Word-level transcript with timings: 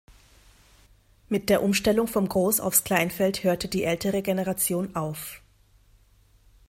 Mit 1.29 1.49
der 1.51 1.61
Umstellung 1.61 2.07
vom 2.07 2.25
Groß- 2.27 2.59
aufs 2.59 2.83
Kleinfeld 2.83 3.43
hörte 3.43 3.67
die 3.67 3.83
ältere 3.83 4.23
Generation 4.23 4.95
auf. 4.95 5.43